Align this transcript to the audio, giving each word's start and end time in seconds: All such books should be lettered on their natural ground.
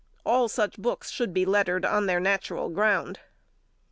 All 0.25 0.49
such 0.49 0.79
books 0.79 1.11
should 1.11 1.31
be 1.31 1.45
lettered 1.45 1.85
on 1.85 2.07
their 2.07 2.19
natural 2.19 2.69
ground. 2.69 3.19